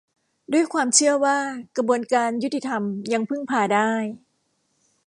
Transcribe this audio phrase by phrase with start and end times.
[0.53, 1.37] ด้วยความเชื่อว่า
[1.75, 3.91] กระบวนการยุติธรรมยังพึ่งพาได้